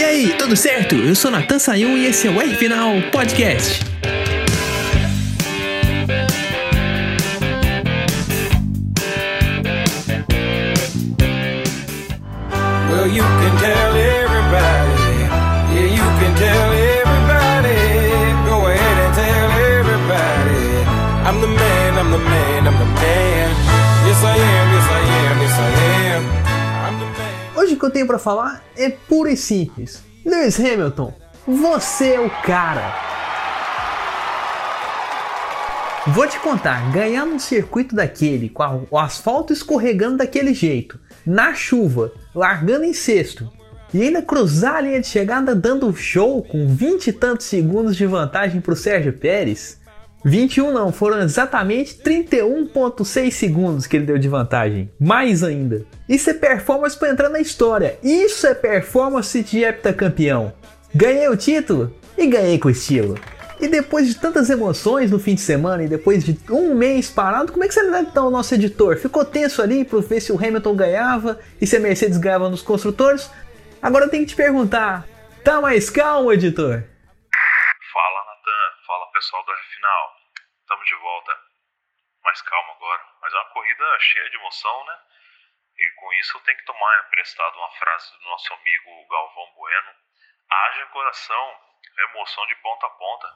[0.00, 0.94] E aí, tudo certo?
[0.94, 3.84] Eu sou Natan Sayun e esse é o R Final Podcast.
[12.88, 13.89] Well, you can tell
[27.80, 30.02] que eu tenho pra falar é puro e simples.
[30.24, 31.12] Lewis Hamilton,
[31.46, 32.94] você é o cara.
[36.08, 41.52] Vou te contar, ganhar num circuito daquele, com a- o asfalto escorregando daquele jeito, na
[41.54, 43.50] chuva, largando em sexto,
[43.92, 48.06] e ainda cruzar a linha de chegada dando show com 20 e tantos segundos de
[48.06, 49.78] vantagem pro Sérgio Pérez.
[50.24, 54.90] 21 não, foram exatamente 31.6 segundos que ele deu de vantagem.
[55.00, 55.84] Mais ainda.
[56.08, 57.98] Isso é performance para entrar na história.
[58.02, 60.52] Isso é performance de heptacampeão.
[60.94, 63.18] Ganhei o título e ganhei com estilo.
[63.60, 67.52] E depois de tantas emoções no fim de semana e depois de um mês parado,
[67.52, 68.96] como é que você lembra então o nosso editor?
[68.96, 72.62] Ficou tenso ali para ver se o Hamilton ganhava e se a Mercedes ganhava nos
[72.62, 73.30] construtores?
[73.82, 75.06] Agora eu tenho que te perguntar,
[75.44, 76.82] tá mais calmo, editor?
[77.92, 79.59] Fala Natan, fala pessoal Final.
[80.70, 81.32] Estamos de volta.
[82.22, 83.02] Mais calma agora.
[83.20, 84.94] Mas é uma corrida cheia de emoção, né?
[85.76, 89.90] E com isso eu tenho que tomar emprestado uma frase do nosso amigo Galvão Bueno.
[90.48, 91.54] Haja coração,
[91.98, 93.28] emoção de ponta a ponta.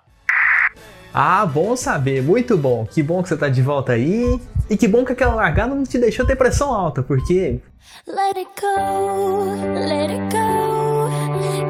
[1.13, 2.87] Ah, bom saber, muito bom.
[2.87, 4.39] Que bom que você tá de volta aí.
[4.71, 7.61] E que bom que aquela largada não te deixou ter pressão alta, porque
[8.07, 11.11] Let it go, let it go.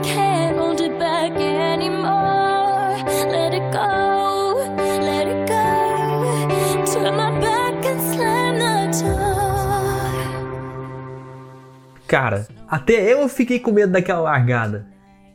[0.02, 3.00] Can't hold it back anymore.
[3.32, 4.13] Let it go,
[12.14, 14.86] Cara, até eu fiquei com medo daquela largada.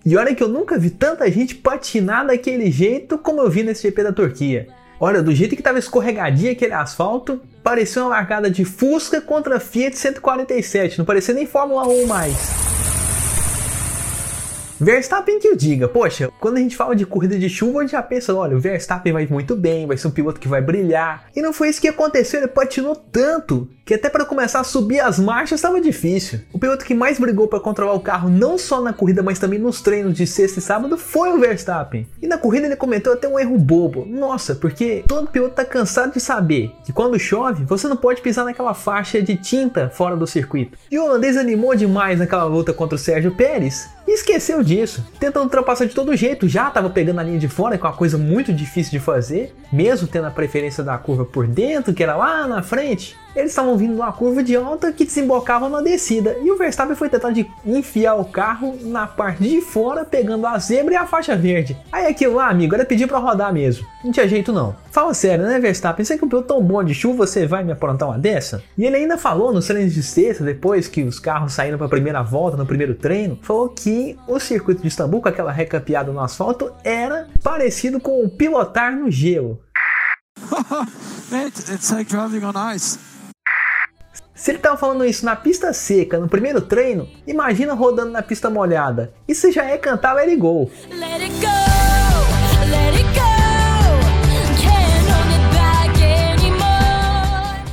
[0.05, 3.81] E olha que eu nunca vi tanta gente patinar daquele jeito como eu vi nesse
[3.81, 4.65] GP da Turquia.
[4.97, 9.97] Olha, do jeito que tava escorregadinho aquele asfalto, parecia uma largada de Fusca contra Fiat
[9.97, 12.78] 147, não parecia nem Fórmula 1 mais.
[14.79, 17.91] Verstappen que o diga, poxa, quando a gente fala de corrida de chuva, a gente
[17.91, 21.25] já pensa, olha, o Verstappen vai muito bem, vai ser um piloto que vai brilhar.
[21.35, 24.99] E não foi isso que aconteceu, ele patinou tanto que até para começar a subir
[24.99, 26.39] as marchas estava difícil.
[26.53, 29.57] O piloto que mais brigou para controlar o carro, não só na corrida, mas também
[29.57, 32.07] nos treinos de sexta e sábado, foi o Verstappen.
[32.21, 34.05] E na corrida ele cometeu até um erro bobo.
[34.05, 38.45] Nossa, porque todo piloto tá cansado de saber que quando chove, você não pode pisar
[38.45, 40.77] naquela faixa de tinta fora do circuito.
[40.91, 45.43] E o holandês animou demais naquela luta contra o Sérgio Pérez e esqueceu disso, tentando
[45.43, 48.17] ultrapassar de todo jeito, já estava pegando a linha de fora, que é uma coisa
[48.17, 52.47] muito difícil de fazer, mesmo tendo a preferência da curva por dentro, que era lá
[52.47, 53.15] na frente.
[53.35, 57.07] Eles estavam vindo numa curva de alta que desembocava na descida, e o Verstappen foi
[57.07, 61.35] tentar de enfiar o carro na parte de fora, pegando a zebra e a faixa
[61.35, 61.77] verde.
[61.91, 63.85] Aí aquilo lá, amigo, era pedir para rodar mesmo.
[64.03, 64.75] Não tinha jeito não.
[64.91, 66.03] Fala sério, né, Verstappen?
[66.03, 68.63] Você que um piloto tão bom de chuva, você vai me aprontar uma dessa?
[68.75, 71.89] E ele ainda falou nos treinos de sexta, depois que os carros saíram para a
[71.89, 76.19] primeira volta, no primeiro treino, falou que o circuito de Istambul, com aquela recapeada no
[76.19, 79.61] asfalto, era parecido com o pilotar no gelo.
[81.31, 82.97] Mate, it's like driving on ice.
[84.33, 88.49] Se ele tava falando isso na pista seca, no primeiro treino, imagina rodando na pista
[88.49, 89.13] molhada.
[89.27, 90.71] Isso já é cantar Let It Go.
[90.89, 93.29] Let it go, let it go.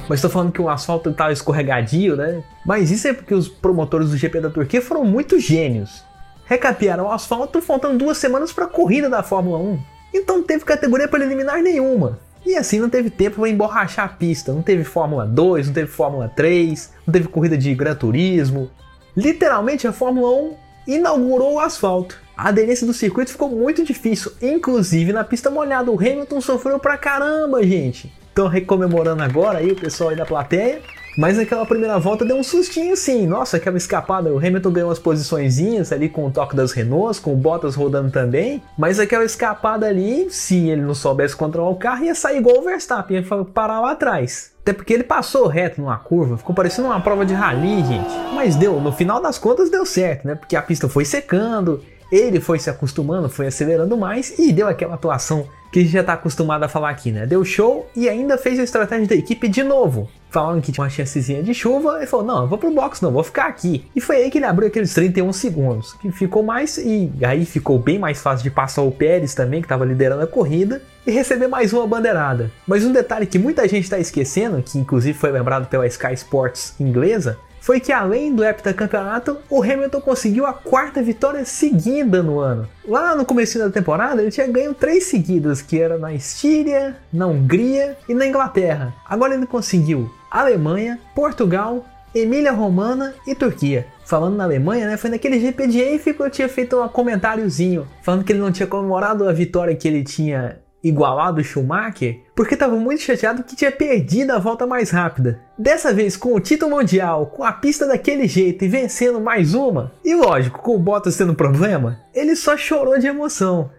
[0.08, 2.42] Mas tô falando que o asfalto tava escorregadio, né?
[2.64, 6.04] Mas isso é porque os promotores do GP da Turquia foram muito gênios.
[6.46, 9.78] Recapearam o asfalto faltando duas semanas para a corrida da Fórmula 1.
[10.14, 12.18] Então não teve categoria preliminar nenhuma.
[12.44, 14.52] E assim não teve tempo para emborrachar a pista.
[14.52, 18.70] Não teve Fórmula 2, não teve Fórmula 3, não teve corrida de Gran Turismo.
[19.16, 22.16] Literalmente a Fórmula 1 inaugurou o asfalto.
[22.36, 25.90] A aderência do circuito ficou muito difícil, inclusive na pista molhada.
[25.90, 28.12] O Hamilton sofreu pra caramba, gente.
[28.28, 30.82] Estão recomemorando agora aí o pessoal aí da plateia.
[31.16, 33.26] Mas naquela primeira volta deu um sustinho sim.
[33.26, 34.32] Nossa, aquela escapada.
[34.32, 38.10] O Hamilton ganhou umas posiçõezinhas ali com o toque das Renaults, com o Bottas rodando
[38.10, 38.62] também.
[38.76, 42.62] Mas aquela escapada ali, se ele não soubesse controlar o carro, ia sair igual o
[42.62, 44.52] Verstappen, ia parar lá atrás.
[44.60, 48.12] Até porque ele passou reto numa curva, ficou parecendo uma prova de rally, gente.
[48.34, 50.34] Mas deu, no final das contas deu certo, né?
[50.34, 51.80] Porque a pista foi secando,
[52.10, 56.02] ele foi se acostumando, foi acelerando mais e deu aquela atuação que a gente já
[56.02, 57.26] tá acostumado a falar aqui, né?
[57.26, 60.08] Deu show e ainda fez a estratégia da equipe de novo.
[60.30, 63.10] Falaram que tinha uma chancezinha de chuva, ele falou: Não, eu vou pro box, não,
[63.10, 63.84] vou ficar aqui.
[63.94, 67.78] E foi aí que ele abriu aqueles 31 segundos, que ficou mais e aí ficou
[67.78, 71.48] bem mais fácil de passar o Pérez também, que estava liderando a corrida, e receber
[71.48, 72.50] mais uma bandeirada.
[72.66, 76.74] Mas um detalhe que muita gente está esquecendo, que inclusive foi lembrado pela Sky Sports
[76.80, 82.68] inglesa, foi que além do heptacampeonato, o Hamilton conseguiu a quarta vitória seguida no ano.
[82.86, 87.26] Lá no começo da temporada, ele tinha ganho três seguidas, que era na Estíria, na
[87.26, 88.94] Hungria e na Inglaterra.
[89.04, 91.84] Agora ele conseguiu Alemanha, Portugal,
[92.14, 93.84] Emília Romana e Turquia.
[94.04, 97.88] Falando na Alemanha, né, foi naquele GP de Eiffel que eu tinha feito um comentáriozinho,
[98.00, 102.54] falando que ele não tinha comemorado a vitória que ele tinha igualado o Schumacher, porque
[102.54, 105.40] estava muito chateado que tinha perdido a volta mais rápida.
[105.58, 109.92] Dessa vez, com o título mundial, com a pista daquele jeito e vencendo mais uma,
[110.04, 113.70] e lógico, com o Bottas tendo problema, ele só chorou de emoção.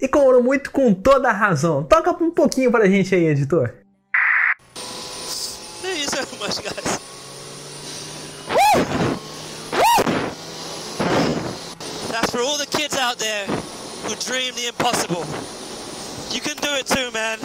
[0.00, 1.84] E comemorou muito com toda a razão.
[1.84, 3.72] Toca um pouquinho pra gente aí, editor.
[5.80, 7.00] Thank you so much, guys.
[12.10, 15.24] That's for all the kids out there who dream the impossible.
[16.32, 17.38] You can do it too, man.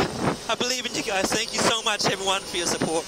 [0.50, 1.26] I believe in you guys.
[1.26, 3.06] Thank you so much, everyone, for your support.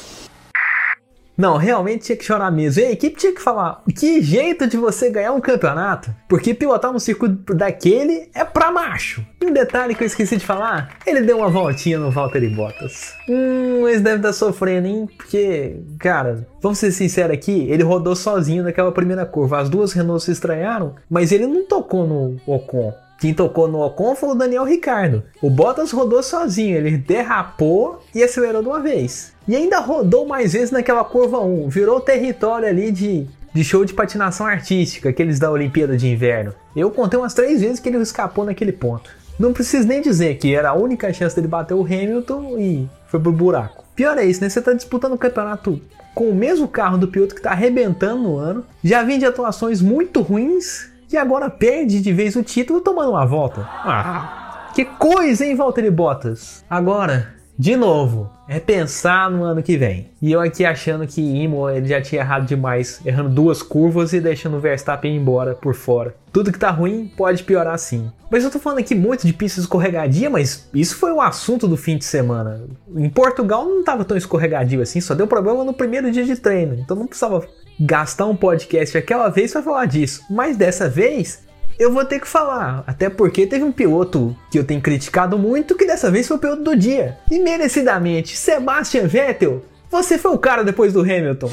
[1.38, 2.82] Não, realmente tinha que chorar mesmo.
[2.82, 6.14] E a equipe tinha que falar: que jeito de você ganhar um campeonato?
[6.28, 9.26] Porque pilotar um circuito daquele é pra macho.
[9.42, 13.14] E um detalhe que eu esqueci de falar: ele deu uma voltinha no Valtteri Bottas.
[13.30, 15.08] Hum, eles devem estar sofrendo, hein?
[15.16, 19.60] Porque, cara, vamos ser sinceros aqui: ele rodou sozinho naquela primeira curva.
[19.62, 22.94] As duas Renault se estranharam, mas ele não tocou no Ocon.
[23.20, 25.24] Quem tocou no Ocon foi o Daniel Ricardo.
[25.42, 29.34] O Bottas rodou sozinho, ele derrapou e acelerou de uma vez.
[29.46, 33.94] E ainda rodou mais vezes naquela curva 1, virou território ali de, de show de
[33.94, 36.54] patinação artística, aqueles da Olimpíada de Inverno.
[36.74, 39.10] Eu contei umas três vezes que ele escapou naquele ponto.
[39.38, 43.20] Não preciso nem dizer que era a única chance dele bater o Hamilton e foi
[43.20, 43.84] pro buraco.
[43.96, 44.48] Pior é isso, né?
[44.48, 45.82] Você tá disputando o campeonato
[46.16, 49.82] com o mesmo carro do piloto que tá arrebentando no ano, já vem de atuações
[49.82, 53.62] muito ruins e agora perde de vez o título tomando uma volta.
[53.62, 56.64] Ah, que coisa, hein, Valtteri Bottas?
[56.70, 60.12] Agora, de novo, é pensar no ano que vem.
[60.22, 64.22] E eu aqui achando que Imo ele já tinha errado demais, errando duas curvas e
[64.22, 66.16] deixando o Verstappen embora por fora.
[66.32, 68.10] Tudo que tá ruim pode piorar sim.
[68.32, 71.76] Mas eu tô falando aqui muito de pista escorregadia, mas isso foi o assunto do
[71.76, 72.64] fim de semana.
[72.96, 76.76] Em Portugal não tava tão escorregadio assim, só deu problema no primeiro dia de treino.
[76.76, 77.46] Então não precisava
[77.80, 80.24] gastar um podcast aquela vez para falar disso.
[80.30, 81.44] Mas dessa vez
[81.80, 85.76] eu vou ter que falar, até porque teve um piloto que eu tenho criticado muito
[85.76, 87.18] que dessa vez foi o piloto do dia.
[87.32, 91.50] E merecidamente, Sebastian Vettel, você foi o cara depois do Hamilton.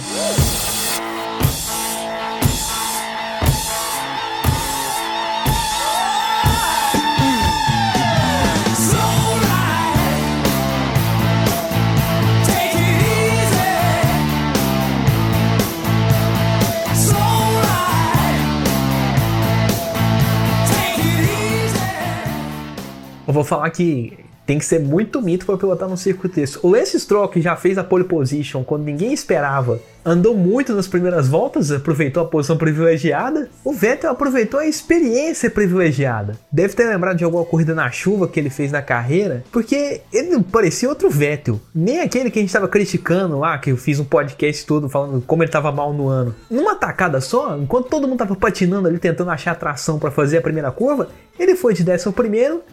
[23.37, 26.59] Vou falar que tem que ser muito mito para pilotar num circuito desse.
[26.63, 30.87] O Lance Stroll, que já fez a pole position quando ninguém esperava, andou muito nas
[30.87, 33.51] primeiras voltas, aproveitou a posição privilegiada.
[33.65, 36.39] O Vettel aproveitou a experiência privilegiada.
[36.53, 40.41] Deve ter lembrado de alguma corrida na chuva que ele fez na carreira, porque ele
[40.45, 41.61] parecia outro Vettel.
[41.75, 45.21] Nem aquele que a gente estava criticando lá, que eu fiz um podcast todo falando
[45.27, 46.33] como ele estava mal no ano.
[46.49, 50.43] Numa tacada só, enquanto todo mundo estava patinando ali tentando achar tração para fazer a
[50.43, 51.09] primeira curva,
[51.39, 52.13] ele foi de 11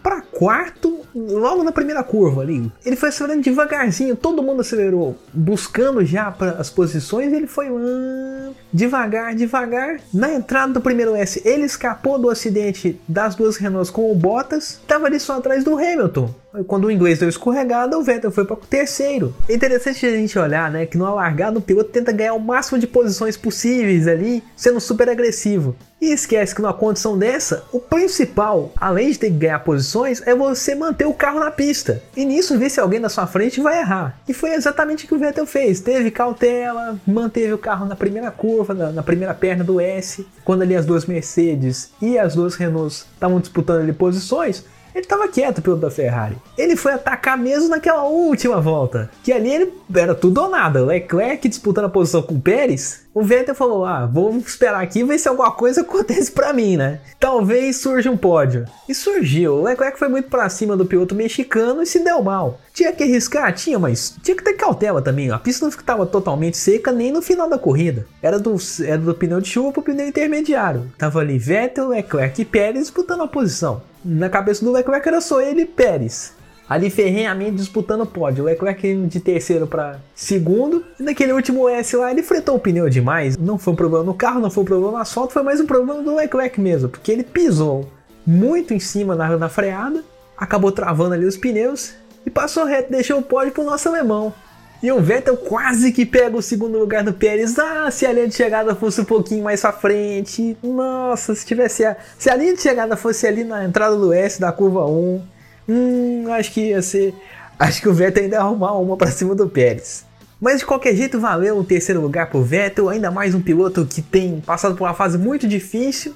[0.01, 2.71] para quarto logo na primeira curva ali.
[2.85, 7.22] Ele foi acelerando devagarzinho, todo mundo acelerou, buscando já para as posições.
[7.31, 9.99] Ele foi hum, devagar, devagar.
[10.13, 14.79] Na entrada do primeiro S, ele escapou do acidente das duas Renaults com o Bottas,
[14.81, 16.42] estava ali só atrás do Hamilton.
[16.67, 19.33] Quando o inglês deu escorregada, o Vettel foi para o terceiro.
[19.49, 22.77] É interessante a gente olhar, né, que no alargado o piloto tenta ganhar o máximo
[22.77, 25.75] de posições possíveis ali, sendo super agressivo.
[25.99, 30.35] E esquece que numa condição dessa, o principal, além de ter que ganhar posições, é
[30.35, 32.03] você manter o carro na pista.
[32.15, 34.19] E nisso ver se alguém na sua frente vai errar.
[34.27, 35.79] E foi exatamente o que o Vettel fez.
[35.79, 40.27] Teve cautela, manteve o carro na primeira curva, na, na primeira perna do S.
[40.43, 45.27] Quando ali as duas Mercedes e as duas Renaults estavam disputando ali posições, ele estava
[45.27, 46.37] quieto pelo da Ferrari.
[46.57, 49.09] Ele foi atacar mesmo naquela última volta.
[49.23, 50.83] Que ali ele era tudo ou nada.
[50.83, 53.02] Leclerc disputando a posição com o Pérez.
[53.13, 56.99] O Vettel falou: Ah, vou esperar aqui ver se alguma coisa acontece para mim, né?
[57.19, 58.65] Talvez surja um pódio.
[58.89, 59.55] E surgiu.
[59.55, 62.59] O Leclerc foi muito para cima do piloto mexicano e se deu mal.
[62.73, 63.53] Tinha que arriscar?
[63.53, 65.29] Tinha, mas tinha que ter cautela também.
[65.29, 68.07] A pista não ficava totalmente seca nem no final da corrida.
[68.21, 70.91] Era do, era do pneu de chuva pro pneu intermediário.
[70.97, 73.83] Tava ali Vettel, Leclerc e Pérez disputando a posição.
[74.03, 76.33] Na cabeça do Leclerc era só ele e Pérez.
[76.69, 78.43] Ali ferrenhamente disputando o pódio.
[78.43, 80.83] O Leclerc de terceiro para segundo.
[80.99, 83.37] E naquele último S lá, ele fretou o pneu demais.
[83.37, 85.65] Não foi um problema no carro, não foi um problema no asfalto, foi mais um
[85.65, 86.89] problema do Leclerc mesmo.
[86.89, 87.89] Porque ele pisou
[88.25, 90.03] muito em cima na, na freada,
[90.37, 91.93] acabou travando ali os pneus
[92.25, 94.33] e passou reto, deixou o pódio pro nosso alemão.
[94.81, 97.57] E o Vettel quase que pega o segundo lugar do Pérez.
[97.57, 100.57] Ah, se a linha de chegada fosse um pouquinho mais pra frente.
[100.61, 104.41] Nossa, se tivesse a, se a linha de chegada fosse ali na entrada do S
[104.41, 105.21] da curva 1.
[105.67, 107.13] Hum, acho que ia ser.
[107.57, 110.05] Acho que o Vettel ainda ia arrumar uma pra cima do Pérez.
[110.39, 114.01] Mas de qualquer jeito valeu o terceiro lugar pro Vettel, ainda mais um piloto que
[114.01, 116.15] tem passado por uma fase muito difícil,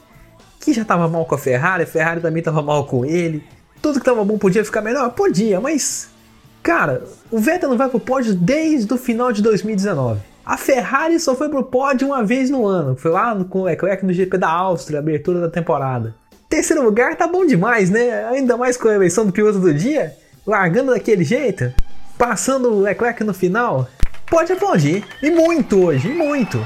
[0.60, 3.44] que já tava mal com a Ferrari, a Ferrari também tava mal com ele.
[3.82, 5.10] Tudo que tava bom podia ficar melhor?
[5.12, 6.10] Podia, mas
[6.68, 10.20] Cara, o Vettel não vai pro pódio desde o final de 2019.
[10.46, 14.06] A Ferrari só foi pro pódio uma vez no ano, foi lá com o Leclerc
[14.06, 16.14] no GP da Áustria, abertura da temporada.
[16.50, 18.26] Terceiro lugar tá bom demais, né?
[18.30, 21.74] Ainda mais com a eleição do piloto do dia, largando daquele jeito,
[22.18, 23.88] passando o Leclerc no final.
[24.30, 26.58] Pode aplaudir, e muito hoje, e muito.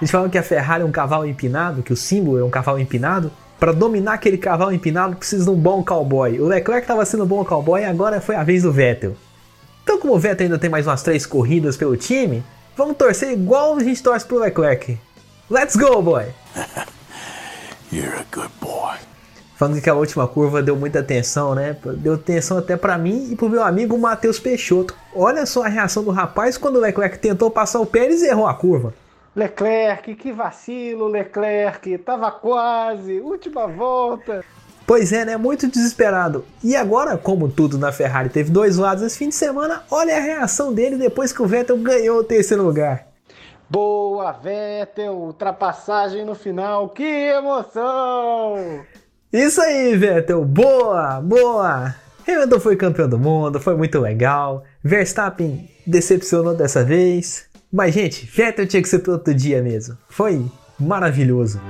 [0.00, 2.78] Eles falam que a Ferrari é um cavalo empinado, que o símbolo é um cavalo
[2.78, 3.32] empinado.
[3.58, 6.38] Para dominar aquele cavalo empinado precisa de um bom cowboy.
[6.38, 9.16] O Leclerc estava sendo um bom cowboy e agora foi a vez do Vettel.
[9.82, 12.44] Então, como o Vettel ainda tem mais umas três corridas pelo time,
[12.76, 14.98] vamos torcer igual a gente torce pro Leclerc.
[15.50, 16.26] Let's go, boy!
[17.90, 18.65] You're a good boy.
[19.56, 21.74] Falando que aquela última curva deu muita atenção, né?
[21.96, 24.94] Deu atenção até para mim e pro meu amigo Matheus Peixoto.
[25.14, 28.46] Olha só a reação do rapaz quando o Leclerc tentou passar o Pérez e errou
[28.46, 28.92] a curva.
[29.34, 34.44] Leclerc, que vacilo, Leclerc, tava quase, última volta.
[34.86, 35.38] Pois é, né?
[35.38, 36.44] Muito desesperado.
[36.62, 40.20] E agora, como tudo na Ferrari teve dois lados esse fim de semana, olha a
[40.20, 43.06] reação dele depois que o Vettel ganhou o terceiro lugar.
[43.70, 48.84] Boa, Vettel, ultrapassagem no final, que emoção!
[49.32, 51.94] Isso aí, Vettel, boa, boa!
[52.26, 54.64] Hamilton foi campeão do mundo, foi muito legal.
[54.82, 57.46] Verstappen decepcionou dessa vez.
[57.72, 59.96] Mas, gente, Vettel tinha que ser todo dia mesmo.
[60.08, 60.44] Foi
[60.78, 61.60] maravilhoso.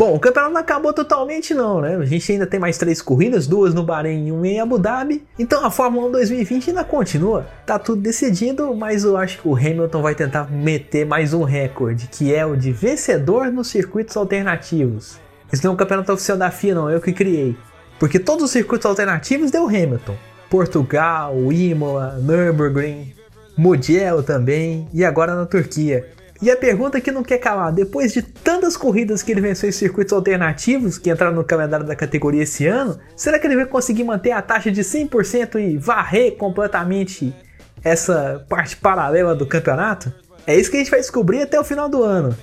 [0.00, 1.94] Bom, o campeonato não acabou totalmente não, né?
[1.94, 5.26] A gente ainda tem mais três corridas, duas no Bahrein e uma em Abu Dhabi.
[5.38, 7.46] Então a Fórmula 1 2020 ainda continua.
[7.66, 12.08] Tá tudo decidido, mas eu acho que o Hamilton vai tentar meter mais um recorde,
[12.10, 15.20] que é o de vencedor nos circuitos alternativos.
[15.52, 17.54] Isso não é um campeonato oficial da FIA, não, é eu que criei.
[17.98, 20.16] Porque todos os circuitos alternativos deu Hamilton.
[20.48, 23.12] Portugal, Imola, Nürburgring,
[23.54, 26.08] Mugello também e agora na Turquia.
[26.42, 29.72] E a pergunta que não quer calar, depois de tantas corridas que ele venceu em
[29.72, 34.04] circuitos alternativos, que entraram no calendário da categoria esse ano, será que ele vai conseguir
[34.04, 37.34] manter a taxa de 100% e varrer completamente
[37.84, 40.10] essa parte paralela do campeonato?
[40.46, 42.34] É isso que a gente vai descobrir até o final do ano.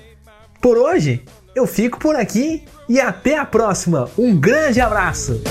[0.62, 1.25] Por hoje,
[1.56, 4.08] eu fico por aqui e até a próxima.
[4.16, 5.42] Um grande abraço!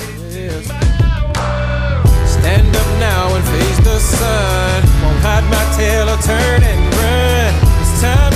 [7.97, 8.36] time